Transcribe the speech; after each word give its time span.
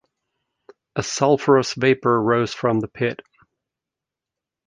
A 0.95 1.03
sulphurous 1.03 1.75
vapour 1.75 2.19
rose 2.23 2.55
from 2.55 2.79
the 2.79 2.87
pit. 2.87 3.21